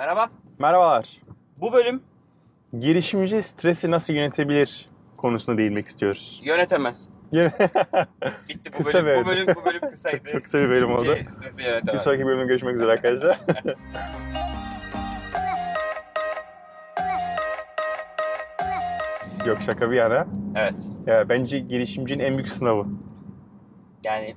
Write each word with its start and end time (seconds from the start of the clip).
Merhaba. 0.00 0.30
Merhabalar. 0.58 1.20
Bu 1.56 1.72
bölüm 1.72 2.02
Girişimci 2.78 3.42
stresi 3.42 3.90
nasıl 3.90 4.12
yönetebilir 4.12 4.88
konusuna 5.16 5.58
değinmek 5.58 5.86
istiyoruz. 5.86 6.40
yönetemez. 6.44 7.08
Bitti 8.48 8.72
bu 8.78 8.84
Kısa 8.84 9.04
bölüm. 9.04 9.20
bir 9.20 9.24
Bu 9.24 9.28
bölüm 9.28 9.46
bu 9.56 9.64
bölüm 9.64 9.80
kısaydı. 9.80 10.16
Çok- 10.18 10.28
çok 10.32 10.42
kısa 10.44 10.58
bir 10.58 10.68
bölüm 10.68 10.92
oldu. 10.94 11.16
Stresi 11.28 11.58
bir 11.58 11.64
yönetemez. 11.64 12.02
sonraki 12.02 12.26
bölümde 12.26 12.44
görüşmek 12.44 12.74
üzere 12.74 12.92
arkadaşlar. 12.92 13.38
Yok 19.46 19.58
şaka 19.66 19.90
bir 19.90 19.96
yana. 19.96 20.26
Evet. 20.56 20.74
Ya, 21.06 21.28
bence 21.28 21.58
girişimcinin 21.58 22.24
en 22.24 22.34
büyük 22.36 22.48
sınavı. 22.48 22.86
Yani 24.04 24.36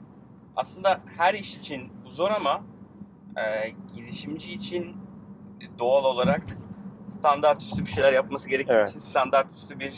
aslında 0.55 0.99
her 1.17 1.33
iş 1.33 1.55
için 1.55 1.81
bu 2.05 2.09
zor 2.11 2.31
ama 2.31 2.61
e, 3.37 3.69
girişimci 3.95 4.53
için 4.53 4.95
doğal 5.79 6.03
olarak 6.03 6.41
standart 7.05 7.61
üstü 7.61 7.85
bir 7.85 7.89
şeyler 7.89 8.13
yapması 8.13 8.49
gerektiği 8.49 8.73
Evet. 8.73 8.89
için 8.89 8.99
standart 8.99 9.47
üstü 9.55 9.79
bir 9.79 9.93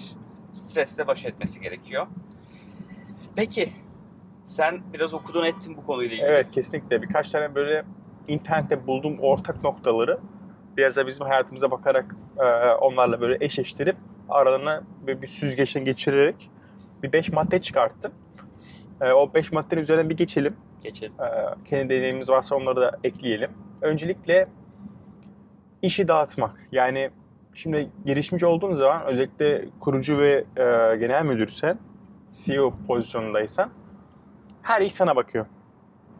stresle 0.51 1.07
baş 1.07 1.25
etmesi 1.25 1.61
gerekiyor. 1.61 2.07
Peki 3.35 3.73
sen 4.45 4.81
biraz 4.93 5.13
okudun 5.13 5.45
ettin 5.45 5.77
bu 5.77 5.85
konuyla 5.85 6.13
ilgili. 6.15 6.27
Evet 6.27 6.51
kesinlikle. 6.51 7.01
Birkaç 7.01 7.29
tane 7.29 7.55
böyle 7.55 7.85
internette 8.27 8.87
bulduğum 8.87 9.19
ortak 9.19 9.63
noktaları 9.63 10.19
biraz 10.77 10.95
da 10.95 11.07
bizim 11.07 11.25
hayatımıza 11.25 11.71
bakarak 11.71 12.15
e, 12.39 12.43
onlarla 12.71 13.21
böyle 13.21 13.45
eşleştirip 13.45 13.95
aralarına 14.29 14.83
böyle 15.07 15.21
bir 15.21 15.27
süzgeçten 15.27 15.85
geçirerek 15.85 16.49
bir 17.03 17.13
beş 17.13 17.31
madde 17.31 17.59
çıkarttım. 17.61 18.11
E, 19.01 19.11
o 19.11 19.33
beş 19.33 19.51
maddenin 19.51 19.81
üzerinden 19.81 20.09
bir 20.09 20.17
geçelim. 20.17 20.55
Geçelim. 20.83 21.13
E, 21.13 21.27
kendi 21.65 21.89
deneyimimiz 21.89 22.29
varsa 22.29 22.55
onları 22.55 22.81
da 22.81 22.99
ekleyelim. 23.03 23.51
Öncelikle 23.81 24.47
işi 25.81 26.07
dağıtmak. 26.07 26.67
Yani 26.71 27.09
şimdi 27.53 27.89
girişimci 28.05 28.45
olduğun 28.45 28.73
zaman 28.73 29.05
özellikle 29.05 29.65
kurucu 29.79 30.17
ve 30.17 30.31
e, 30.57 30.95
genel 30.95 31.25
müdürsen, 31.25 31.79
CEO 32.31 32.73
pozisyonundaysan 32.87 33.69
her 34.61 34.81
iş 34.81 34.93
sana 34.93 35.15
bakıyor. 35.15 35.45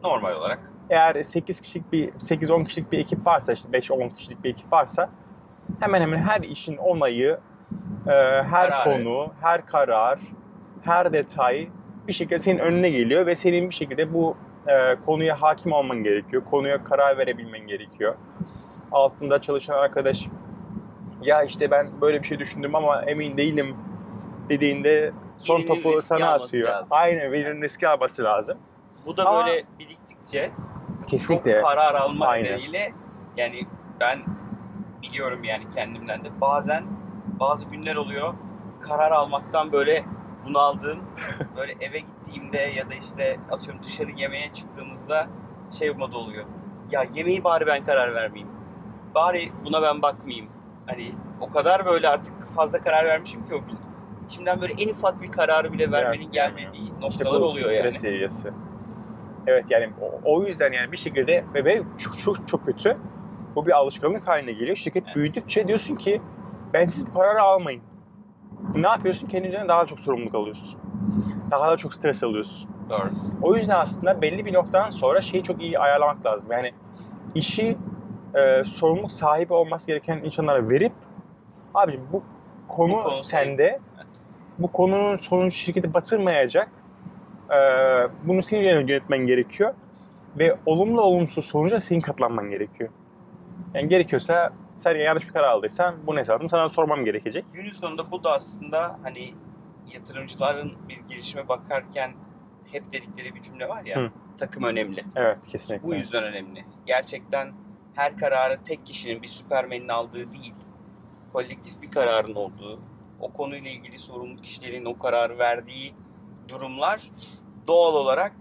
Normal 0.04 0.36
olarak. 0.36 0.58
Eğer 0.90 1.22
8 1.22 1.60
kişilik 1.60 1.92
bir 1.92 2.08
8-10 2.08 2.64
kişilik 2.64 2.92
bir 2.92 2.98
ekip 2.98 3.26
varsa 3.26 3.52
işte 3.52 3.68
5-10 3.68 4.14
kişilik 4.14 4.44
bir 4.44 4.50
ekip 4.50 4.72
varsa 4.72 5.10
hemen 5.80 6.00
hemen 6.00 6.18
her 6.18 6.40
işin 6.40 6.76
onayı, 6.76 7.38
e, 8.06 8.10
her 8.42 8.70
Kararı. 8.70 8.84
konu, 8.84 9.32
her 9.40 9.66
karar, 9.66 10.18
her 10.82 11.12
detay 11.12 11.68
bir 12.08 12.12
şekilde 12.12 12.38
senin 12.38 12.58
önüne 12.58 12.90
geliyor 12.90 13.26
ve 13.26 13.36
senin 13.36 13.70
bir 13.70 13.74
şekilde 13.74 14.14
bu 14.14 14.36
e, 14.66 14.96
konuya 15.06 15.42
hakim 15.42 15.72
olman 15.72 16.02
gerekiyor. 16.02 16.44
Konuya 16.44 16.84
karar 16.84 17.18
verebilmen 17.18 17.66
gerekiyor. 17.66 18.14
Altında 18.92 19.40
çalışan 19.40 19.74
arkadaş 19.74 20.26
ya 21.22 21.42
işte 21.42 21.70
ben 21.70 22.00
böyle 22.00 22.22
bir 22.22 22.26
şey 22.26 22.38
düşündüm 22.38 22.74
ama 22.74 23.02
emin 23.02 23.36
değilim 23.36 23.76
dediğinde 24.48 25.12
son 25.38 25.58
Birinin 25.62 25.82
topu 25.82 26.02
sana 26.02 26.30
atıyor. 26.32 26.68
lazım. 26.70 26.88
Aynen 26.90 27.32
birinin 27.32 27.62
riski 27.62 27.88
alması 27.88 28.24
lazım. 28.24 28.58
Bu 29.06 29.16
da 29.16 29.26
Ama- 29.28 29.46
böyle 29.46 29.64
biriktikçe 29.78 30.50
Kesinlikle. 31.06 31.52
çok 31.52 31.62
karar 31.62 31.94
alma 31.94 32.26
Aynen. 32.26 32.44
nedeniyle 32.52 32.92
yani 33.36 33.66
ben 34.00 34.18
biliyorum 35.02 35.44
yani 35.44 35.64
kendimden 35.74 36.24
de 36.24 36.28
bazen 36.40 36.84
bazı 37.40 37.66
günler 37.68 37.96
oluyor 37.96 38.34
karar 38.80 39.10
almaktan 39.12 39.72
böyle 39.72 40.04
bunaldığım 40.44 40.98
böyle 41.56 41.72
eve 41.80 41.98
gittiğimde 41.98 42.58
ya 42.58 42.90
da 42.90 42.94
işte 42.94 43.36
atıyorum 43.50 43.82
dışarı 43.84 44.10
yemeğe 44.10 44.52
çıktığımızda 44.54 45.26
şey 45.78 45.90
modu 45.90 46.16
oluyor. 46.16 46.44
Ya 46.90 47.04
yemeği 47.14 47.44
bari 47.44 47.66
ben 47.66 47.84
karar 47.84 48.14
vermeyeyim. 48.14 48.55
Bari 49.16 49.52
buna 49.64 49.82
ben 49.82 50.02
bakmayayım. 50.02 50.46
Hani 50.86 51.12
o 51.40 51.48
kadar 51.50 51.86
böyle 51.86 52.08
artık 52.08 52.34
fazla 52.56 52.78
karar 52.78 53.04
vermişim 53.04 53.46
ki 53.48 53.54
o 53.54 53.58
gün. 53.58 53.78
İçimden 54.26 54.60
böyle 54.60 54.72
en 54.78 54.88
ufak 54.88 55.22
bir 55.22 55.32
kararı 55.32 55.72
bile 55.72 55.92
vermenin 55.92 56.32
gelmediği 56.32 56.82
İşte 57.08 57.24
noktalar 57.24 57.40
bu 57.40 57.44
oluyor 57.44 57.66
stres 57.66 57.84
yani. 57.84 57.98
seviyesi. 57.98 58.50
Evet 59.46 59.64
yani 59.70 59.90
o, 60.00 60.20
o 60.34 60.44
yüzden 60.44 60.72
yani 60.72 60.92
bir 60.92 60.96
şekilde 60.96 61.44
ve, 61.54 61.64
ve 61.64 61.82
çok, 61.98 62.18
çok 62.18 62.48
çok 62.48 62.64
kötü. 62.64 62.96
Bu 63.54 63.66
bir 63.66 63.72
alışkanlık 63.72 64.28
haline 64.28 64.52
geliyor. 64.52 64.76
Şirket 64.76 65.04
Evet. 65.06 65.16
büyüdükçe 65.16 65.68
diyorsun 65.68 65.94
ki 65.94 66.22
ben 66.72 66.86
siz 66.86 67.06
bu 67.06 67.14
kararı 67.14 67.42
almayın. 67.42 67.82
Ne 68.74 68.86
yapıyorsun? 68.88 69.28
Kendi 69.28 69.48
üzerine 69.48 69.68
daha 69.68 69.86
çok 69.86 70.00
sorumluluk 70.00 70.34
alıyorsun. 70.34 70.78
Daha 71.50 71.70
da 71.70 71.76
çok 71.76 71.94
stres 71.94 72.22
alıyorsun. 72.22 72.70
Doğru. 72.90 73.10
O 73.42 73.56
yüzden 73.56 73.76
aslında 73.76 74.22
belli 74.22 74.44
bir 74.46 74.52
noktadan 74.54 74.90
sonra 74.90 75.20
şeyi 75.20 75.42
çok 75.42 75.62
iyi 75.62 75.78
ayarlamak 75.78 76.26
lazım. 76.26 76.48
Yani 76.52 76.72
işi 77.34 77.78
e, 78.34 78.64
sorumluluk 78.64 79.12
sahibi 79.12 79.52
olması 79.52 79.86
gereken 79.86 80.18
insanlara 80.24 80.70
verip 80.70 80.92
abicim 81.74 82.02
bu 82.12 82.22
konu, 82.68 82.92
Bu 82.92 83.02
konu 83.02 83.16
sende. 83.16 83.64
Evet. 83.64 84.06
Bu 84.58 84.72
konunun 84.72 85.16
sonucu 85.16 85.56
şirketi 85.56 85.94
batırmayacak. 85.94 86.68
E, 87.50 87.58
bunu 88.24 88.42
senin 88.42 88.62
yönetmen 88.62 89.26
gerekiyor. 89.26 89.74
Ve 90.38 90.56
olumlu 90.66 91.00
olumsuz 91.00 91.44
sonuca 91.44 91.80
senin 91.80 92.00
katlanman 92.00 92.50
gerekiyor. 92.50 92.90
Yani 93.74 93.88
gerekiyorsa 93.88 94.52
sen 94.74 94.94
yanlış 94.94 95.26
bir 95.28 95.32
karar 95.32 95.48
aldıysan 95.48 95.94
bunun 96.06 96.18
hesabını 96.18 96.48
sana 96.48 96.68
sormam 96.68 97.04
gerekecek. 97.04 97.44
Günün 97.52 97.72
sonunda 97.72 98.10
bu 98.10 98.24
da 98.24 98.32
aslında 98.32 98.98
hani 99.02 99.34
yatırımcıların 99.94 100.72
bir 100.88 101.00
girişime 101.08 101.48
bakarken 101.48 102.12
hep 102.72 102.92
dedikleri 102.92 103.34
bir 103.34 103.42
cümle 103.42 103.68
var 103.68 103.84
ya. 103.84 103.96
Hı. 103.96 104.10
Takım 104.38 104.64
önemli. 104.64 105.04
Evet 105.16 105.38
kesinlikle. 105.48 105.88
Bu 105.88 105.94
yüzden 105.94 106.24
önemli. 106.24 106.64
Gerçekten 106.86 107.52
her 107.96 108.18
kararı 108.18 108.58
tek 108.64 108.86
kişinin 108.86 109.22
bir 109.22 109.28
süpermenin 109.28 109.88
aldığı 109.88 110.32
değil. 110.32 110.54
Kolektif 111.32 111.82
bir 111.82 111.90
kararın 111.90 112.34
olduğu, 112.34 112.80
o 113.20 113.32
konuyla 113.32 113.70
ilgili 113.70 113.98
sorumlu 113.98 114.42
kişilerin 114.42 114.84
o 114.84 114.98
kararı 114.98 115.38
verdiği 115.38 115.94
durumlar 116.48 117.10
doğal 117.66 117.94
olarak 117.94 118.32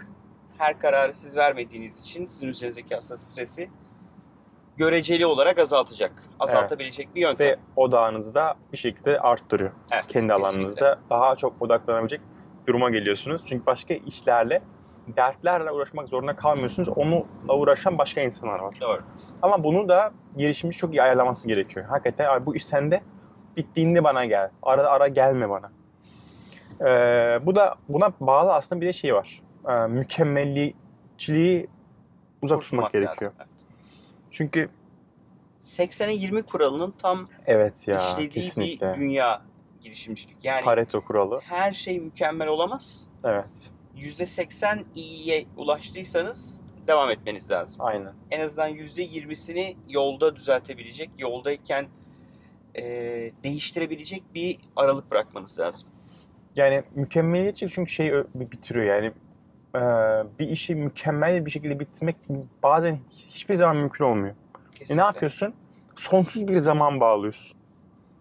her 0.58 0.80
kararı 0.80 1.14
siz 1.14 1.36
vermediğiniz 1.38 2.00
için 2.00 2.28
sizin 2.28 2.48
üzerinizdeki 2.48 2.98
aslında 2.98 3.18
stresi 3.18 3.70
göreceli 4.78 5.26
olarak 5.26 5.58
azaltacak. 5.58 6.12
Azaltabilecek 6.40 7.16
bir 7.16 7.22
yöntem. 7.22 7.48
Ve 7.48 7.60
odağınızı 7.76 8.36
da 8.36 8.56
bir 8.74 8.78
şekilde 8.78 9.20
arttırıyor. 9.20 9.72
Evet, 9.92 10.04
kendi 10.08 10.28
kesinlikle. 10.28 10.34
alanınızda 10.34 11.00
daha 11.10 11.36
çok 11.36 11.62
odaklanabilecek 11.62 12.22
duruma 12.68 12.90
geliyorsunuz. 12.90 13.42
Çünkü 13.48 13.66
başka 13.66 13.94
işlerle, 13.94 14.62
dertlerle 15.08 15.72
uğraşmak 15.72 16.08
zorunda 16.08 16.36
kalmıyorsunuz. 16.36 16.90
Onunla 16.90 17.54
uğraşan 17.54 17.98
başka 17.98 18.22
insanlar 18.22 18.60
var. 18.60 18.78
Doğru. 18.82 19.02
Ama 19.42 19.64
bunu 19.64 19.90
da 19.90 20.12
girişimci 20.38 20.78
çok 20.78 20.94
iyi 20.94 21.02
ayarlaması 21.04 21.48
gerekiyor. 21.48 21.86
Hakikaten 21.86 22.26
"Abi 22.26 22.46
bu 22.46 22.56
iş 22.56 22.66
sende, 22.66 23.02
bittiğinde 23.58 24.04
bana 24.04 24.26
gel. 24.26 24.50
Ara 24.64 24.88
ara 24.88 25.08
gelme 25.08 25.50
bana. 25.50 25.72
Ee, 26.82 27.40
bu 27.46 27.56
da 27.56 27.76
buna 27.90 28.12
bağlı 28.20 28.54
aslında 28.54 28.82
bir 28.82 28.86
de 28.88 28.94
şey 28.94 29.16
var. 29.16 29.42
Ee, 29.70 29.72
mükemmelliyetçiliği 29.88 31.68
uzak 32.42 32.62
tutmak 32.62 32.86
Kurtulmak 32.86 32.92
gerekiyor. 33.08 33.32
lazım. 33.40 33.54
Çünkü 34.32 34.70
80'e 35.64 36.14
20 36.14 36.44
kuralının 36.44 36.92
tam 37.02 37.28
evet 37.46 37.88
ya 37.88 38.00
işlediği 38.00 38.30
kesinlikle. 38.30 38.94
bir 38.94 39.00
dünya 39.00 39.42
girişimcilik. 39.82 40.38
Yani 40.44 40.64
Pareto 40.66 41.02
kuralı. 41.06 41.40
her 41.44 41.72
şey 41.72 42.00
mükemmel 42.00 42.48
olamaz. 42.48 43.08
Evet. 43.24 43.72
%80 43.98 44.84
iyiye 44.96 45.46
ulaştıysanız 45.58 46.62
devam 46.88 47.10
etmeniz 47.10 47.52
lazım. 47.52 47.76
Aynen. 47.86 48.14
En 48.32 48.40
azından 48.40 48.70
%20'sini 48.70 49.76
yolda 49.90 50.36
düzeltebilecek, 50.36 51.10
yoldayken 51.18 51.86
e, 52.76 52.84
değiştirebilecek 53.44 54.24
bir 54.36 54.58
aralık 54.76 55.12
bırakmanız 55.12 55.60
lazım. 55.60 55.90
Yani 56.56 56.84
mükemmeliyetçi 56.96 57.70
çünkü 57.70 57.92
şeyi 57.92 58.12
ö- 58.14 58.26
bitiriyor 58.36 58.86
yani 58.86 59.12
e, 59.76 59.80
bir 60.40 60.48
işi 60.50 60.76
mükemmel 60.76 61.46
bir 61.46 61.52
şekilde 61.52 61.80
bitirmek 61.80 62.16
bazen 62.64 63.00
hiçbir 63.12 63.56
zaman 63.56 63.78
mümkün 63.78 64.06
olmuyor. 64.06 64.36
E 64.36 64.78
Kesinlikle. 64.78 65.02
ne 65.02 65.06
yapıyorsun? 65.06 65.54
Sonsuz 65.96 66.48
bir 66.48 66.58
zaman 66.58 67.00
bağlıyorsun. 67.00 67.58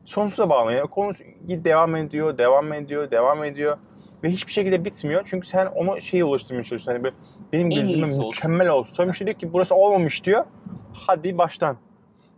Sonsuza 0.04 0.50
bağlıyor. 0.50 0.78
Yani 0.78 0.90
konu 0.90 1.12
devam 1.48 1.96
ediyor, 1.96 2.38
devam 2.38 2.72
ediyor, 2.72 3.10
devam 3.10 3.44
ediyor 3.44 3.78
ve 4.24 4.30
hiçbir 4.30 4.52
şekilde 4.52 4.84
bitmiyor. 4.84 5.22
Çünkü 5.24 5.48
sen 5.48 5.66
onu 5.66 6.00
şeye 6.00 6.24
ulaştırmaya 6.24 6.64
çalışıyorsun. 6.64 6.92
Hani 6.92 7.04
böyle 7.04 7.14
benim 7.52 7.68
olsun. 7.68 8.26
mükemmel 8.26 8.68
olsun. 8.68 8.92
Sonra 8.94 9.06
müşteri 9.06 9.26
diyor 9.26 9.38
ki 9.38 9.52
burası 9.52 9.74
olmamış 9.74 10.24
diyor. 10.24 10.44
Hadi 10.92 11.38
baştan. 11.38 11.76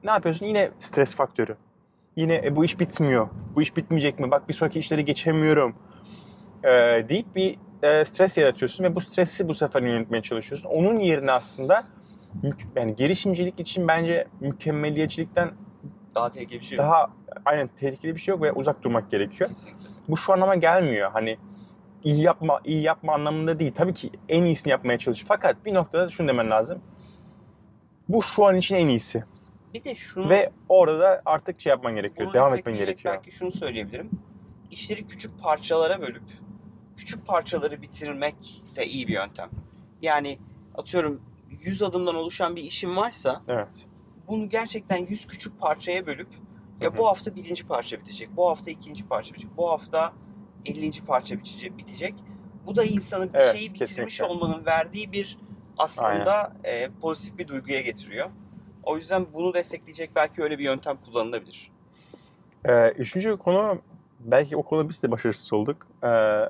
Ne 0.04 0.10
yapıyorsun? 0.10 0.46
Yine 0.46 0.70
stres 0.78 1.16
faktörü. 1.16 1.56
Yine 2.16 2.34
e, 2.44 2.56
bu 2.56 2.64
iş 2.64 2.80
bitmiyor. 2.80 3.28
Bu 3.54 3.62
iş 3.62 3.76
bitmeyecek 3.76 4.20
mi? 4.20 4.30
Bak 4.30 4.48
bir 4.48 4.54
sonraki 4.54 4.78
işleri 4.78 5.04
geçemiyorum. 5.04 5.74
Ee, 6.64 6.68
deyip 7.08 7.36
bir 7.36 7.58
e, 7.82 8.04
stres 8.04 8.38
yaratıyorsun 8.38 8.84
ve 8.84 8.94
bu 8.94 9.00
stresi 9.00 9.48
bu 9.48 9.54
sefer 9.54 9.82
yönetmeye 9.82 10.22
çalışıyorsun. 10.22 10.68
Onun 10.68 10.98
yerine 10.98 11.32
aslında 11.32 11.84
yani 12.76 12.96
girişimcilik 12.96 13.60
için 13.60 13.88
bence 13.88 14.26
mükemmeliyetçilikten 14.40 15.50
Daha 16.14 16.30
tehlikeli 16.30 16.60
bir 16.60 16.64
şey 16.64 16.78
yok. 16.78 16.86
daha 16.86 17.10
aynen 17.44 17.68
tehlikeli 17.80 18.14
bir 18.14 18.20
şey 18.20 18.32
yok 18.32 18.42
ve 18.42 18.52
uzak 18.52 18.82
durmak 18.82 19.10
gerekiyor. 19.10 19.50
Kesinlikle. 19.50 19.88
Bu 20.08 20.16
şu 20.16 20.32
anlama 20.32 20.54
gelmiyor. 20.54 21.10
Hani 21.12 21.38
iyi 22.06 22.20
yapma 22.22 22.60
iyi 22.64 22.82
yapma 22.82 23.14
anlamında 23.14 23.58
değil. 23.58 23.72
Tabii 23.74 23.94
ki 23.94 24.10
en 24.28 24.42
iyisini 24.44 24.70
yapmaya 24.70 24.98
çalış. 24.98 25.24
Fakat 25.28 25.64
bir 25.64 25.74
noktada 25.74 26.10
şunu 26.10 26.28
demen 26.28 26.50
lazım. 26.50 26.80
Bu 28.08 28.22
şu 28.22 28.44
an 28.46 28.56
için 28.56 28.76
en 28.76 28.88
iyisi. 28.88 29.24
Bir 29.74 29.84
de 29.84 29.94
şunu 29.94 30.28
Ve 30.28 30.50
orada 30.68 31.00
da 31.00 31.22
artık 31.24 31.60
şey 31.60 31.70
yapman 31.70 31.94
gerekiyor. 31.94 32.32
devam 32.32 32.46
etmen 32.54 32.56
destekleyecek 32.74 32.86
gerekiyor. 32.86 33.14
Belki 33.14 33.30
şunu 33.38 33.52
söyleyebilirim. 33.52 34.10
İşleri 34.70 35.06
küçük 35.06 35.42
parçalara 35.42 36.00
bölüp 36.00 36.22
küçük 36.96 37.26
parçaları 37.26 37.82
bitirmek 37.82 38.62
de 38.76 38.86
iyi 38.86 39.08
bir 39.08 39.12
yöntem. 39.12 39.50
Yani 40.02 40.38
atıyorum 40.74 41.20
100 41.60 41.82
adımdan 41.82 42.14
oluşan 42.14 42.56
bir 42.56 42.62
işim 42.62 42.96
varsa 42.96 43.42
Evet. 43.48 43.86
bunu 44.28 44.48
gerçekten 44.48 45.06
100 45.06 45.26
küçük 45.26 45.60
parçaya 45.60 46.06
bölüp 46.06 46.28
ya 46.80 46.90
Hı 46.90 46.94
hı. 46.94 46.98
bu 46.98 47.06
hafta 47.06 47.34
birinci 47.34 47.66
parça 47.66 47.98
bitecek, 48.00 48.28
bu 48.36 48.48
hafta 48.48 48.70
ikinci 48.70 49.08
parça 49.08 49.34
bitecek, 49.34 49.56
bu 49.56 49.70
hafta 49.70 50.12
50. 50.68 51.04
parça 51.06 51.38
bitecek. 51.38 51.78
bitecek. 51.78 52.14
Bu 52.66 52.76
da 52.76 52.84
insanı 52.84 53.32
bir 53.32 53.38
Evet, 53.38 53.56
şeyi 53.56 53.68
bitirmiş 53.74 53.94
kesinlikle. 53.94 54.24
olmanın 54.24 54.66
verdiği 54.66 55.12
bir 55.12 55.38
aslında 55.78 56.52
e, 56.64 56.88
pozitif 57.00 57.38
bir 57.38 57.48
duyguya 57.48 57.80
getiriyor. 57.80 58.30
O 58.82 58.96
yüzden 58.96 59.26
bunu 59.32 59.54
destekleyecek 59.54 60.10
belki 60.16 60.42
öyle 60.42 60.58
bir 60.58 60.64
yöntem 60.64 60.96
kullanılabilir. 60.96 61.70
Ee, 62.64 62.88
üçüncü 62.88 63.36
konu 63.36 63.78
belki 64.20 64.56
o 64.56 64.62
konuda 64.62 64.88
biz 64.88 65.02
de 65.02 65.10
başarısız 65.10 65.52
olduk. 65.52 65.86
Ee, 66.04 66.40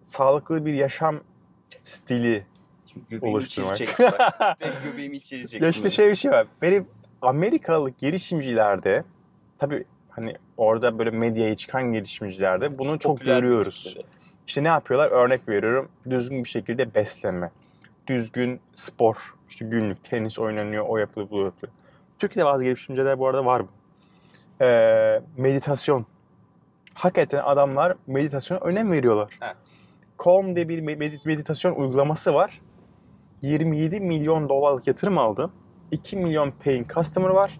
sağlıklı 0.00 0.66
bir 0.66 0.74
yaşam 0.74 1.20
stili 1.84 2.46
içeri 3.06 3.20
oluşturmak. 3.26 3.74
içeri 3.80 3.88
çektim. 5.46 5.62
ya 5.62 5.68
işte 5.68 5.90
şey 5.90 6.08
bir 6.10 6.14
şey 6.14 6.30
var. 6.30 6.46
Benim 6.62 6.88
Amerikalı 7.22 7.90
girişimcilerde 7.90 9.04
tabii 9.58 9.84
hani 10.16 10.34
orada 10.56 10.98
böyle 10.98 11.10
medyaya 11.10 11.56
çıkan 11.56 11.92
girişimcilerde 11.92 12.78
bunu 12.78 12.98
çok 12.98 13.18
Popüler 13.18 13.40
görüyoruz. 13.40 13.92
böyle. 13.96 14.06
İşte 14.46 14.64
ne 14.64 14.68
yapıyorlar? 14.68 15.10
Örnek 15.10 15.48
veriyorum. 15.48 15.88
Düzgün 16.10 16.44
bir 16.44 16.48
şekilde 16.48 16.94
beslenme. 16.94 17.50
Düzgün 18.06 18.60
spor. 18.74 19.34
İşte 19.48 19.64
günlük 19.64 20.04
tenis 20.04 20.38
oynanıyor, 20.38 20.84
o 20.88 20.96
yapılıyor, 20.98 21.30
bu 21.30 21.40
yapılıyor. 21.42 21.72
Türkiye'de 22.18 22.48
bazı 22.48 22.64
girişimciler 22.64 23.18
bu 23.18 23.28
arada 23.28 23.44
var 23.44 23.60
mı? 23.60 23.68
Ee, 24.60 25.20
meditasyon. 25.36 26.06
Hakikaten 26.94 27.42
adamlar 27.44 27.96
meditasyona 28.06 28.60
önem 28.60 28.92
veriyorlar. 28.92 29.38
Evet. 29.42 29.56
Calm 30.24 30.56
diye 30.56 30.68
bir 30.68 30.78
med- 30.82 31.20
meditasyon 31.26 31.74
uygulaması 31.74 32.34
var. 32.34 32.60
27 33.42 34.00
milyon 34.00 34.48
dolarlık 34.48 34.86
yatırım 34.86 35.18
aldı. 35.18 35.50
2 35.90 36.16
milyon 36.16 36.50
paying 36.64 36.92
customer 36.94 37.28
var. 37.28 37.58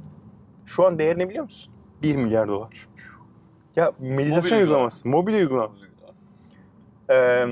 Şu 0.67 0.85
an 0.87 0.99
değerini 0.99 1.29
biliyor 1.29 1.45
musun? 1.45 1.73
1 2.03 2.17
milyar 2.17 2.49
dolar. 2.49 2.89
Ya 3.77 3.93
meditasyon 3.99 4.43
uygulama. 4.59 4.59
uygulaması, 4.61 5.09
mobil 5.09 5.35
uygulama. 5.35 5.73
Ee, 7.11 7.47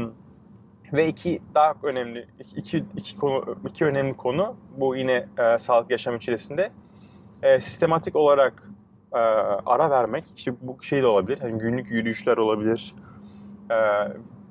ve 0.93 1.09
iki 1.09 1.43
daha 1.55 1.75
önemli 1.83 2.27
iki, 2.41 2.57
iki, 2.57 2.85
iki 2.97 3.17
konu 3.17 3.57
iki 3.69 3.85
önemli 3.85 4.17
konu 4.17 4.57
bu 4.77 4.97
yine 4.97 5.27
e, 5.39 5.59
sağlık 5.59 5.91
yaşam 5.91 6.17
içerisinde 6.17 6.71
E, 7.43 7.61
sistematik 7.61 8.17
olarak 8.17 8.69
e, 9.13 9.19
ara 9.67 9.91
vermek 9.91 10.25
işte 10.37 10.53
bu 10.61 10.83
şey 10.83 11.03
de 11.03 11.07
olabilir 11.07 11.39
hani 11.39 11.59
günlük 11.59 11.91
yürüyüşler 11.91 12.37
olabilir 12.37 12.95
E, 13.71 13.77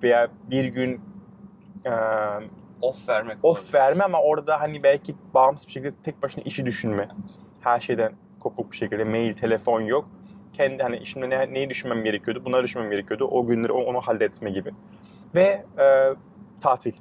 veya 0.03 0.27
bir 0.49 0.65
gün 0.65 1.01
e, 1.85 1.91
Off 2.81 3.09
vermek. 3.09 3.37
off 3.43 3.57
olabilir. 3.59 3.73
verme 3.73 4.03
ama 4.03 4.21
orada 4.21 4.61
hani 4.61 4.83
belki 4.83 5.15
bağımsız 5.33 5.67
bir 5.67 5.71
şekilde 5.71 5.93
tek 6.03 6.23
başına 6.23 6.43
işi 6.43 6.65
düşünme 6.65 7.09
her 7.61 7.79
şeyden 7.79 8.13
kopuk 8.43 8.71
bir 8.71 8.77
şekilde 8.77 9.03
mail 9.03 9.33
telefon 9.33 9.81
yok 9.81 10.09
kendi 10.53 10.83
hani 10.83 11.05
şimdi 11.05 11.29
ne, 11.29 11.53
neyi 11.53 11.69
düşünmem 11.69 12.03
gerekiyordu 12.03 12.45
bunları 12.45 12.63
düşünmem 12.63 12.91
gerekiyordu 12.91 13.27
o 13.31 13.45
günleri 13.45 13.71
onu 13.71 14.01
halletme 14.01 14.51
gibi 14.51 14.71
ve 15.35 15.65
e, 15.79 16.13
tatil. 16.61 16.93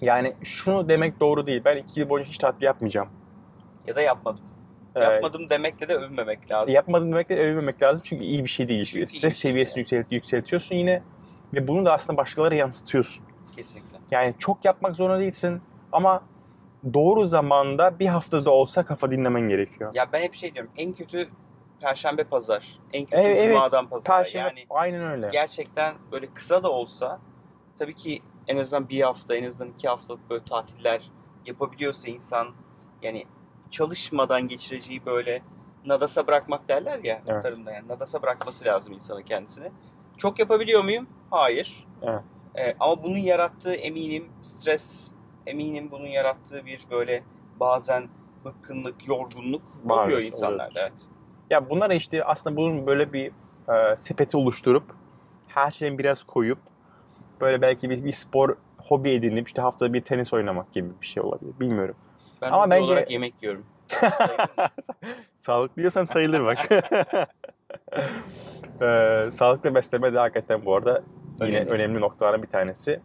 Yani 0.00 0.34
şunu 0.42 0.88
demek 0.88 1.20
doğru 1.20 1.46
değil. 1.46 1.62
Ben 1.64 1.76
iki 1.76 2.00
yıl 2.00 2.08
boyunca 2.08 2.30
hiç 2.30 2.38
tatil 2.38 2.62
yapmayacağım. 2.62 3.08
Ya 3.86 3.96
da 3.96 4.00
yapmadım. 4.00 4.44
Yapmadım 4.96 5.50
demekle 5.50 5.88
de 5.88 5.94
övünmemek 5.94 6.50
lazım. 6.50 6.74
yapmadım 6.74 7.12
demekle 7.12 7.38
övünmemek 7.38 7.82
lazım 7.82 8.02
çünkü 8.04 8.24
iyi 8.24 8.44
bir 8.44 8.48
şey 8.48 8.68
değil. 8.68 8.84
Çünkü 8.84 9.06
Stres 9.06 9.20
şey 9.20 9.30
seviyesini 9.30 9.78
yükselt, 9.78 10.12
yükseltiyorsun 10.12 10.74
yine 10.74 11.02
ve 11.54 11.68
bunu 11.68 11.84
da 11.84 11.92
aslında 11.92 12.16
başkalarına 12.16 12.54
yansıtıyorsun. 12.54 13.24
Kesinlikle. 13.56 13.98
Yani 14.10 14.34
çok 14.38 14.64
yapmak 14.64 14.96
zorunda 14.96 15.20
değilsin 15.20 15.60
ama 15.92 16.22
doğru 16.94 17.24
zamanda 17.24 17.98
bir 17.98 18.06
haftada 18.06 18.50
olsa 18.50 18.82
kafa 18.82 19.10
dinlemen 19.10 19.48
gerekiyor. 19.48 19.90
Ya 19.94 20.12
ben 20.12 20.20
hep 20.22 20.34
şey 20.34 20.54
diyorum. 20.54 20.70
En 20.76 20.92
kötü 20.92 21.28
Perşembe 21.80 22.24
pazar. 22.24 22.78
En 22.92 23.04
kötü 23.04 23.16
Evet, 23.16 23.40
evet. 23.40 23.54
Cuma'dan 23.54 23.88
pazara. 23.88 24.16
Perşembe 24.16 24.48
Yani 24.48 24.66
aynen 24.70 25.02
öyle. 25.10 25.28
gerçekten 25.32 25.94
böyle 26.12 26.26
kısa 26.26 26.62
da 26.62 26.70
olsa 26.70 27.20
tabii 27.78 27.94
ki 27.94 28.22
en 28.48 28.56
azından 28.56 28.88
bir 28.88 29.00
hafta, 29.02 29.36
en 29.36 29.44
azından 29.44 29.72
iki 29.72 29.88
haftalık 29.88 30.30
böyle 30.30 30.44
tatiller 30.44 31.10
yapabiliyorsa 31.46 32.10
insan 32.10 32.48
yani 33.02 33.24
çalışmadan 33.70 34.48
geçireceği 34.48 35.06
böyle 35.06 35.42
nadasa 35.86 36.26
bırakmak 36.26 36.68
derler 36.68 37.00
ya 37.04 37.22
Evet. 37.28 37.42
tarımda 37.42 37.72
yani 37.72 37.88
nadasa 37.88 38.22
bırakması 38.22 38.64
lazım 38.64 38.94
insanın 38.94 39.22
kendisini. 39.22 39.68
Çok 40.16 40.38
yapabiliyor 40.38 40.84
muyum? 40.84 41.06
Hayır. 41.30 41.86
Evet. 42.02 42.20
Ee, 42.54 42.74
ama 42.80 43.02
bunun 43.02 43.18
yarattığı 43.18 43.74
eminim 43.74 44.28
stres, 44.42 45.12
eminim 45.46 45.90
bunun 45.90 46.06
yarattığı 46.06 46.66
bir 46.66 46.80
böyle 46.90 47.22
bazen 47.60 48.08
bıkkınlık, 48.44 49.08
yorgunluk 49.08 49.62
Vardır, 49.84 50.04
oluyor 50.04 50.20
insanlarda. 50.20 50.80
Evet. 50.80 50.92
Ya 51.50 51.70
bunlar 51.70 51.90
işte 51.90 52.24
aslında 52.24 52.56
bunun 52.56 52.86
böyle 52.86 53.12
bir 53.12 53.32
e, 53.68 53.96
sepeti 53.96 54.36
oluşturup 54.36 54.84
her 55.48 55.70
şeyden 55.70 55.98
biraz 55.98 56.24
koyup 56.24 56.58
böyle 57.40 57.62
belki 57.62 57.90
bir, 57.90 58.04
bir 58.04 58.12
spor 58.12 58.56
hobi 58.78 59.10
edinip 59.10 59.46
işte 59.48 59.62
haftada 59.62 59.92
bir 59.92 60.00
tenis 60.00 60.32
oynamak 60.32 60.72
gibi 60.72 60.88
bir 61.00 61.06
şey 61.06 61.22
olabilir. 61.22 61.52
Bilmiyorum. 61.60 61.94
Ben 62.42 62.52
Ama 62.52 62.70
bence- 62.70 62.84
olarak 62.84 63.10
yemek 63.10 63.42
yiyorum. 63.42 63.64
Sağlıklı 65.36 65.76
diyorsan 65.76 66.04
sayılır 66.04 66.44
bak. 66.44 66.58
e, 68.82 69.28
sağlıklı 69.32 69.74
beslenme 69.74 70.12
de 70.14 70.18
hakikaten 70.18 70.64
bu 70.64 70.74
arada 70.76 71.02
yine 71.40 71.56
Önemli. 71.56 71.70
önemli 71.70 72.00
noktalardan 72.00 72.42
bir 72.42 72.48
tanesi. 72.48 73.00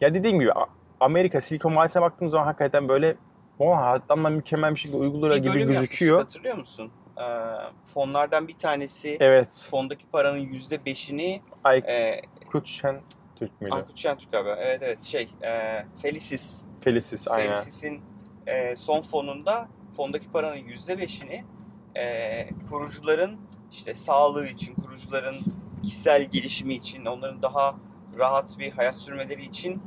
Ya 0.00 0.14
dediğim 0.14 0.40
gibi 0.40 0.52
Amerika 1.00 1.40
Silikon 1.40 1.76
Vadisi'ne 1.76 2.02
baktığım 2.02 2.30
zaman 2.30 2.44
hakikaten 2.46 2.88
böyle 2.88 3.16
o 3.58 3.76
adamlar 3.76 4.30
mükemmel 4.30 4.74
bir 4.74 4.80
şekilde 4.80 4.96
uyguluyor 4.96 5.34
Bir 5.36 5.42
gibi 5.42 5.58
gözüküyor. 5.64 6.18
yapmıştık, 6.18 6.36
Hatırlıyor 6.36 6.56
musun? 6.56 6.90
Ee, 7.18 7.22
fonlardan 7.94 8.48
bir 8.48 8.58
tanesi 8.58 9.16
Evet. 9.20 9.66
fondaki 9.70 10.06
paranın 10.06 10.38
yüzde 10.38 10.84
beşini 10.84 11.42
Ay 11.64 11.78
e, 11.78 12.20
Türk 13.36 13.60
müydü? 13.60 13.74
Aykut 13.74 13.98
Şentürk 13.98 14.32
galiba. 14.32 14.56
Evet 14.58 14.82
evet 14.82 15.02
şey 15.02 15.28
e, 15.42 15.84
Felicis. 16.02 16.64
Felicis 16.80 17.28
aynen. 17.28 17.54
Felicis'in 17.54 18.00
e, 18.46 18.76
son 18.76 19.02
fonunda 19.02 19.68
fondaki 19.96 20.30
paranın 20.30 20.56
yüzde 20.56 20.98
beşini 20.98 21.44
e, 21.96 22.48
kurucuların 22.70 23.36
işte 23.72 23.94
sağlığı 23.94 24.46
için, 24.46 24.74
kurucuların 24.74 25.36
kişisel 25.82 26.24
gelişimi 26.24 26.74
için, 26.74 27.04
onların 27.06 27.42
daha 27.42 27.74
rahat 28.18 28.58
bir 28.58 28.72
hayat 28.72 28.96
sürmeleri 28.96 29.44
için 29.44 29.82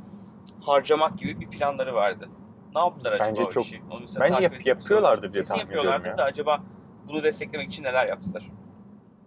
harcamak 0.60 1.18
gibi 1.18 1.40
bir 1.40 1.46
planları 1.50 1.94
vardı. 1.94 2.28
Ne 2.74 2.80
yaptılar 2.80 3.12
acaba 3.12 3.28
Bence 3.28 3.42
o 3.44 3.50
çok- 3.50 3.66
işi? 3.66 3.80
Onu 3.90 4.00
bence 4.20 4.42
yap- 4.42 4.66
yapıyorlardır 4.66 5.32
diye 5.32 5.42
tahmin 5.42 5.62
ediyorum 5.62 5.76
yapıyorlardır 5.76 6.08
ya. 6.10 6.18
da 6.18 6.24
acaba 6.24 6.60
bunu 7.08 7.22
desteklemek 7.22 7.68
için 7.68 7.84
neler 7.84 8.06
yaptılar? 8.06 8.50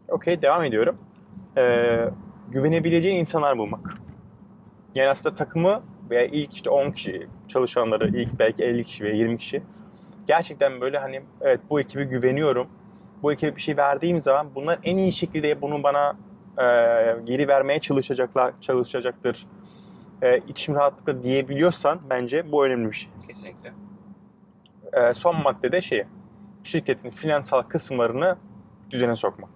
Okey 0.07 0.41
devam 0.41 0.63
ediyorum. 0.63 0.97
Ee, 1.57 2.09
güvenebileceğin 2.49 3.19
insanlar 3.19 3.57
bulmak. 3.57 3.97
Yani 4.95 5.09
aslında 5.09 5.35
takımı 5.35 5.81
veya 6.09 6.25
ilk 6.25 6.53
işte 6.55 6.69
10 6.69 6.91
kişi 6.91 7.27
çalışanları, 7.47 8.07
ilk 8.07 8.39
belki 8.39 8.63
50 8.63 8.83
kişi 8.83 9.03
veya 9.03 9.15
20 9.15 9.37
kişi 9.37 9.63
gerçekten 10.27 10.81
böyle 10.81 10.97
hani 10.99 11.21
evet 11.41 11.59
bu 11.69 11.79
ekibe 11.79 12.03
güveniyorum. 12.03 12.67
Bu 13.23 13.33
ekibe 13.33 13.55
bir 13.55 13.61
şey 13.61 13.77
verdiğim 13.77 14.19
zaman 14.19 14.55
bunlar 14.55 14.79
en 14.83 14.97
iyi 14.97 15.11
şekilde 15.13 15.61
bunu 15.61 15.83
bana 15.83 16.09
e, 16.57 16.63
geri 17.23 17.47
vermeye 17.47 17.79
çalışacaklar, 17.79 18.53
çalışacaktır. 18.61 19.47
E, 20.21 20.37
içim 20.47 20.75
rahatlıkla 20.75 21.23
diyebiliyorsan 21.23 21.99
bence 22.09 22.51
bu 22.51 22.65
önemli 22.65 22.91
bir 22.91 22.95
şey. 22.95 23.09
Kesinlikle. 23.27 23.73
E, 24.93 25.13
son 25.13 25.43
maddede 25.43 25.81
şey, 25.81 26.03
şirketin 26.63 27.09
finansal 27.09 27.61
kısımlarını 27.61 28.37
düzene 28.89 29.15
sokmak. 29.15 29.49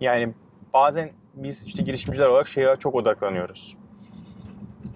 Yani 0.00 0.34
bazen 0.72 1.10
biz 1.34 1.66
işte 1.66 1.82
girişimciler 1.82 2.26
olarak 2.26 2.48
şeye 2.48 2.76
çok 2.76 2.94
odaklanıyoruz. 2.94 3.76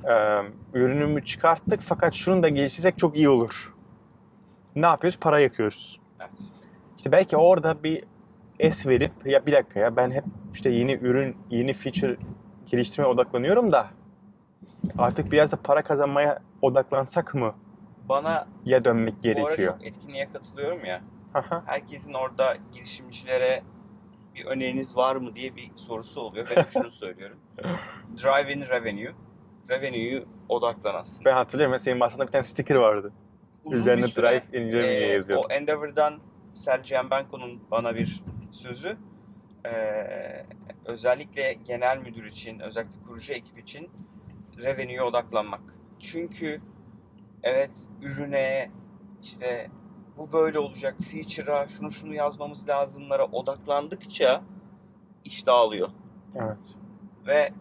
E, 0.04 0.42
ürünümü 0.74 1.24
çıkarttık 1.24 1.80
fakat 1.80 2.14
şunu 2.14 2.42
da 2.42 2.48
geliştirsek 2.48 2.98
çok 2.98 3.16
iyi 3.16 3.28
olur. 3.28 3.74
Ne 4.76 4.86
yapıyoruz? 4.86 5.18
Para 5.20 5.38
yakıyoruz. 5.38 6.00
Evet. 6.20 6.30
İşte 6.96 7.12
belki 7.12 7.36
orada 7.36 7.82
bir 7.82 8.04
es 8.58 8.86
verip 8.86 9.12
ya 9.24 9.46
bir 9.46 9.52
dakika 9.52 9.80
ya 9.80 9.96
ben 9.96 10.10
hep 10.10 10.24
işte 10.54 10.70
yeni 10.70 10.92
ürün, 10.92 11.36
yeni 11.50 11.72
feature 11.72 12.16
geliştirmeye 12.66 13.12
odaklanıyorum 13.12 13.72
da 13.72 13.86
artık 14.98 15.32
biraz 15.32 15.52
da 15.52 15.56
para 15.56 15.82
kazanmaya 15.82 16.38
odaklansak 16.62 17.34
mı 17.34 17.54
Bana 18.08 18.46
ya 18.64 18.84
dönmek 18.84 19.14
bu 19.14 19.18
ara 19.28 19.32
gerekiyor. 19.34 19.72
çok 19.78 19.86
etkinliğe 19.86 20.28
katılıyorum 20.32 20.84
ya. 20.84 21.00
Herkesin 21.66 22.12
orada 22.14 22.56
girişimcilere 22.72 23.62
bir 24.34 24.44
öneriniz 24.44 24.96
var 24.96 25.16
mı 25.16 25.34
diye 25.34 25.56
bir 25.56 25.70
sorusu 25.76 26.20
oluyor. 26.20 26.46
Ben 26.56 26.62
şunu 26.72 26.90
söylüyorum. 26.90 27.38
Drive 28.22 28.52
in 28.52 28.60
revenue. 28.60 29.12
Revenue'yu 29.70 30.24
odaklan 30.48 30.94
aslında. 30.94 31.24
ben 31.30 31.34
hatırlıyorum 31.34 31.78
senin 31.78 32.00
bahsettiğinde 32.00 32.26
bir 32.26 32.32
tane 32.32 32.44
sticker 32.44 32.74
vardı. 32.76 33.12
Uzun 33.64 33.78
Üzerine 33.78 34.02
bir 34.04 34.08
süre, 34.08 34.42
drive 34.52 34.58
in 34.64 34.72
revenue 34.72 34.86
e, 35.04 35.12
yazıyordu. 35.12 35.46
O 35.48 35.52
Endeavor'dan 35.52 36.14
Selcihan 36.52 37.10
Benko'nun 37.10 37.60
bana 37.70 37.94
bir 37.94 38.22
sözü. 38.52 38.96
Ee, 39.66 40.46
özellikle 40.84 41.52
genel 41.52 41.98
müdür 41.98 42.24
için, 42.24 42.58
özellikle 42.60 43.00
kurucu 43.06 43.32
ekip 43.32 43.58
için 43.58 43.90
revenue'ye 44.58 45.02
odaklanmak. 45.02 45.62
Çünkü 46.00 46.60
evet 47.42 47.70
ürüne 48.02 48.70
işte 49.22 49.70
bu 50.16 50.32
böyle 50.32 50.58
olacak, 50.58 50.96
feature'a, 51.10 51.68
şunu 51.68 51.92
şunu 51.92 52.14
yazmamız 52.14 52.68
lazımlara 52.68 53.24
odaklandıkça 53.24 54.42
iş 55.24 55.46
dağılıyor. 55.46 55.88
Evet. 56.34 56.76
Ve 57.26 57.52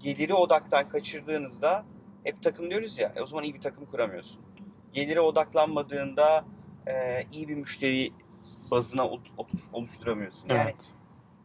geliri 0.00 0.34
odaktan 0.34 0.88
kaçırdığınızda 0.88 1.84
hep 2.24 2.42
takım 2.42 2.70
diyoruz 2.70 2.98
ya, 2.98 3.12
e 3.16 3.22
o 3.22 3.26
zaman 3.26 3.44
iyi 3.44 3.54
bir 3.54 3.60
takım 3.60 3.86
kuramıyorsun. 3.86 4.40
Gelire 4.92 5.20
odaklanmadığında 5.20 6.44
e, 6.86 7.24
iyi 7.32 7.48
bir 7.48 7.54
müşteri 7.54 8.12
bazına 8.70 9.08
oluşturamıyorsun. 9.72 10.48
Yani 10.48 10.60
evet. 10.64 10.92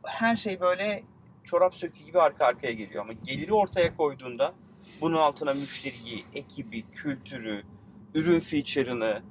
her 0.04 0.36
şey 0.36 0.60
böyle 0.60 1.04
çorap 1.44 1.76
sökü 1.76 2.04
gibi 2.04 2.22
arka 2.22 2.46
arkaya 2.46 2.74
geliyor 2.74 3.04
ama 3.04 3.14
geliri 3.14 3.54
ortaya 3.54 3.98
koyduğunda 3.98 4.54
bunun 5.02 5.18
altına 5.18 5.54
müşteriyi, 5.54 6.26
ekibi, 6.34 6.84
kültürü, 6.92 7.64
ürün 8.14 8.40
feature'ını, 8.40 9.22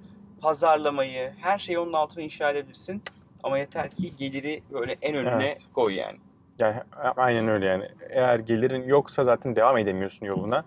pazarlamayı, 0.41 1.33
her 1.41 1.59
şeyi 1.59 1.79
onun 1.79 1.93
altına 1.93 2.25
inşa 2.25 2.51
edebilirsin. 2.51 3.03
Ama 3.43 3.59
yeter 3.59 3.91
ki 3.91 4.17
geliri 4.17 4.63
böyle 4.73 4.97
en 5.03 5.15
önüne 5.15 5.45
Evet. 5.47 5.67
koy 5.73 5.95
yani. 5.95 6.19
Yani 6.59 6.75
aynen 7.17 7.49
öyle 7.49 7.67
yani. 7.67 7.89
Eğer 8.11 8.39
gelirin 8.39 8.83
yoksa 8.83 9.25
zaten 9.25 9.57
devam 9.57 9.79
edemiyorsun 9.79 10.27
yoluna. 10.27 10.65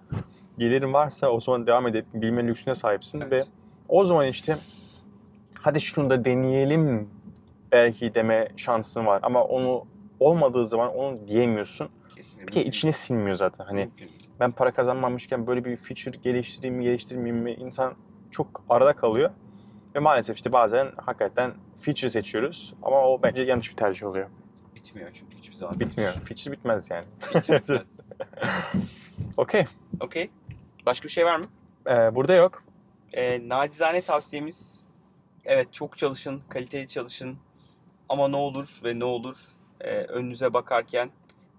Gelirin 0.58 0.94
varsa 0.94 1.30
o 1.30 1.40
zaman 1.40 1.68
devam 1.68 1.88
edebilme 1.88 2.48
lüksüne 2.48 2.76
sahipsin 2.76 3.22
Evet. 3.22 3.32
ve 3.32 3.44
o 3.90 4.04
zaman 4.06 4.28
işte 4.28 4.58
hadi 5.60 5.82
şunu 5.82 6.10
da 6.10 6.26
deneyelim 6.26 7.10
belki 7.72 8.16
deme 8.16 8.48
şansın 8.58 9.06
var 9.06 9.20
ama 9.24 9.44
onu 9.44 9.86
olmadığı 10.20 10.66
zaman 10.66 10.96
onu 10.96 11.28
diyemiyorsun. 11.28 11.90
Kesinlikle. 12.16 12.48
Bir 12.48 12.52
kere 12.52 12.66
içine 12.66 12.92
sinmiyor 12.92 13.36
zaten. 13.36 13.66
Hani 13.66 13.80
Mümkün. 13.80 14.10
Ben 14.40 14.52
para 14.52 14.74
kazanmamışken 14.74 15.48
böyle 15.48 15.66
bir 15.66 15.78
feature 15.78 16.18
geliştireyim 16.18 16.76
mi 16.76 16.84
geliştirmeyeyim 16.84 17.44
mi 17.44 17.54
insan 17.54 17.94
çok 18.32 18.64
arada 18.70 18.94
kalıyor. 18.94 19.32
Ve 19.96 20.00
maalesef 20.00 20.36
işte 20.38 20.52
bazen 20.52 20.92
hakikaten 20.98 21.54
feature 21.82 22.10
seçiyoruz 22.10 22.74
ama 22.84 23.08
o 23.08 23.22
bence 23.24 23.44
yanlış 23.44 23.72
bir 23.72 23.76
tercih 23.76 24.08
oluyor. 24.08 24.30
Bitmiyor 24.76 25.10
çünkü 25.14 25.38
hiçbir 25.38 25.56
zaman. 25.56 25.80
Bitmiyor. 25.80 26.14
Feature 26.14 26.52
bitmez 26.52 26.90
yani. 26.90 27.06
Feature 27.20 27.60
bitmez. 27.62 27.82
Okey. 29.38 29.66
Okey. 30.00 30.30
Başka 30.86 31.08
bir 31.08 31.14
şey 31.14 31.26
var 31.26 31.36
mı? 31.40 31.46
Ee, 31.88 32.16
burada 32.16 32.34
yok. 32.34 32.64
Ee, 33.14 33.50
nacizane 33.50 34.02
tavsiyemiz 34.02 34.84
evet 35.46 35.74
çok 35.74 35.98
çalışın, 35.98 36.42
kaliteli 36.50 36.88
çalışın 36.88 37.38
ama 38.10 38.28
ne 38.28 38.36
olur 38.36 38.80
ve 38.84 39.00
ne 39.00 39.06
olur 39.06 39.38
e, 39.82 39.90
önünüze 39.90 40.54
bakarken 40.54 41.10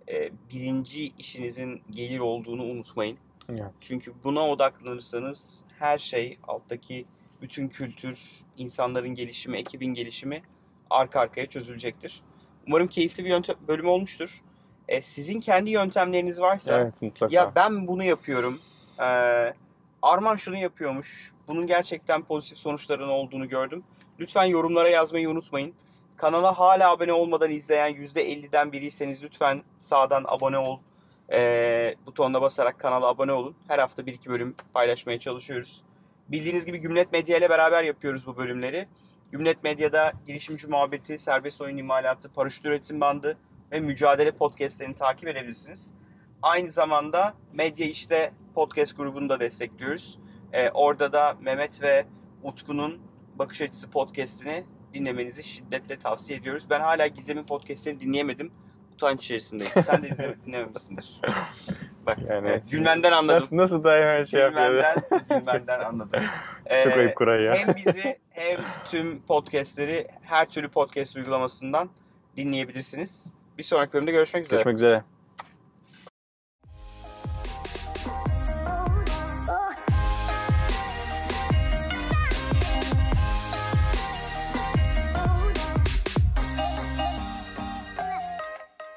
e, 0.09 0.31
birinci 0.53 1.13
işinizin 1.19 1.83
gelir 1.91 2.19
olduğunu 2.19 2.63
unutmayın. 2.63 3.19
Evet. 3.49 3.63
Çünkü 3.81 4.13
buna 4.25 4.49
odaklanırsanız 4.49 5.65
her 5.79 5.99
şey 5.99 6.39
alttaki 6.49 7.05
bütün 7.43 7.69
kültür, 7.69 8.19
insanların 8.57 9.09
gelişimi, 9.09 9.59
ekibin 9.59 9.95
gelişimi 9.95 10.43
arka 10.91 11.21
arkaya 11.21 11.47
çözülecektir. 11.47 12.23
Umarım 12.67 12.89
keyifli 12.89 13.25
bir 13.25 13.31
yöntem, 13.31 13.57
bölüm 13.69 13.89
olmuştur. 13.89 14.43
E, 14.89 15.03
sizin 15.03 15.41
kendi 15.41 15.71
yöntemleriniz 15.71 16.41
varsa 16.41 16.81
Evet 16.81 17.03
mutlaka. 17.03 17.35
ya 17.35 17.53
ben 17.57 17.87
bunu 17.87 18.05
yapıyorum. 18.05 18.61
Ee, 19.01 19.53
Arman 20.03 20.37
şunu 20.37 20.57
yapıyormuş. 20.57 21.33
Bunun 21.49 21.67
gerçekten 21.67 22.23
pozitif 22.23 22.59
sonuçlarının 22.59 23.09
olduğunu 23.09 23.49
gördüm. 23.49 23.85
Lütfen 24.21 24.45
yorumlara 24.45 24.89
yazmayı 24.89 25.31
unutmayın. 25.31 25.75
Kanala 26.17 26.59
hala 26.59 26.91
abone 26.91 27.13
olmadan 27.13 27.51
izleyen 27.51 27.95
%50'den 27.95 28.73
biriyseniz 28.73 29.23
lütfen 29.23 29.63
sağdan 29.79 30.25
abone 30.29 30.59
ol 30.59 30.79
ee, 31.33 31.95
butonuna 32.07 32.43
basarak 32.43 32.81
kanala 32.81 33.07
abone 33.07 33.33
olun. 33.33 33.57
Her 33.69 33.79
hafta 33.79 34.07
bir 34.07 34.13
iki 34.13 34.31
bölüm 34.31 34.55
paylaşmaya 34.73 35.21
çalışıyoruz. 35.21 35.83
Bildiğiniz 36.29 36.67
gibi 36.67 36.79
Gümlet 36.79 37.13
Medya 37.13 37.39
ile 37.39 37.51
beraber 37.51 37.85
yapıyoruz 37.85 38.27
bu 38.27 38.37
bölümleri. 38.37 38.89
Gümlet 39.33 39.65
Medya'da 39.65 40.13
girişimci 40.27 40.67
muhabbeti, 40.67 41.19
serbest 41.19 41.61
oyun 41.61 41.77
imalatı, 41.77 42.33
paraşüt 42.33 42.67
üretim 42.67 43.01
bandı 43.01 43.39
ve 43.73 43.81
mücadele 43.81 44.31
podcastlerini 44.31 44.95
takip 44.95 45.29
edebilirsiniz. 45.29 45.93
Aynı 46.43 46.71
zamanda 46.71 47.35
Medya 47.53 47.87
İşte 47.87 48.33
podcast 48.55 48.97
grubunu 48.97 49.29
da 49.29 49.41
destekliyoruz. 49.41 50.19
Ee, 50.53 50.71
orada 50.71 51.13
da 51.13 51.37
Mehmet 51.41 51.83
ve 51.83 52.07
Utku'nun 52.43 52.99
Bakış 53.35 53.63
Açısı 53.63 53.91
podcastini 53.91 54.65
dinlemenizi 55.01 55.45
şiddetle 55.45 55.99
tavsiye 55.99 56.39
ediyoruz. 56.39 56.67
Ben 56.71 56.81
hala 56.81 57.07
Gizem'in 57.07 57.45
podcastini 57.45 58.01
dinleyemedim. 58.01 58.51
Utanç 58.95 59.25
içerisindeyim. 59.25 59.73
Sen 59.87 60.03
de 60.03 60.09
izle, 60.09 60.37
dinlememişsindir. 60.47 61.21
Bak, 62.07 62.19
Yani- 62.29 62.49
evet, 62.49 62.71
gülmenden 62.71 63.13
anladım. 63.13 63.37
Nasıl, 63.37 63.57
nasıl 63.57 63.85
da 63.85 63.95
hemen 63.97 64.25
şey 64.25 64.41
yapıyor? 64.41 64.85
Gülmenden, 65.31 65.81
anladım. 65.81 66.21
Çok 66.85 66.93
Ee, 66.93 66.99
ayıp 66.99 67.17
Kuray 67.17 67.43
ya. 67.43 67.55
hem 67.55 67.75
bizi 67.77 68.19
hem 68.31 68.61
tüm 68.85 69.23
podcastleri 69.23 70.07
her 70.23 70.49
türlü 70.49 70.69
podcast 70.69 71.17
uygulamasından 71.17 71.91
dinleyebilirsiniz. 72.37 73.35
Bir 73.59 73.63
sonraki 73.63 73.93
bölümde 73.93 74.13
görüşmek 74.13 74.45
üzere. 74.45 74.57
Görüşmek 74.57 74.75
üzere. 74.75 75.05